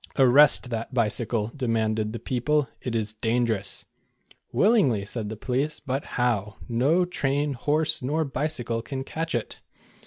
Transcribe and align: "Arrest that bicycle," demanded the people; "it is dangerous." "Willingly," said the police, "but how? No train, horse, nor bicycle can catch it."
"Arrest 0.17 0.71
that 0.71 0.91
bicycle," 0.95 1.51
demanded 1.55 2.11
the 2.11 2.17
people; 2.17 2.67
"it 2.81 2.95
is 2.95 3.13
dangerous." 3.13 3.85
"Willingly," 4.51 5.05
said 5.05 5.29
the 5.29 5.37
police, 5.37 5.79
"but 5.79 6.05
how? 6.17 6.55
No 6.67 7.05
train, 7.05 7.53
horse, 7.53 8.01
nor 8.01 8.25
bicycle 8.25 8.81
can 8.81 9.03
catch 9.03 9.35
it." 9.35 9.59